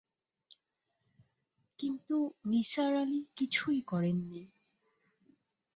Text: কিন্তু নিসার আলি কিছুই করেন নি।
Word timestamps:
কিন্তু 1.79 2.15
নিসার 2.45 2.93
আলি 2.95 3.19
কিছুই 3.35 3.79
করেন 3.81 4.17
নি। 4.29 4.43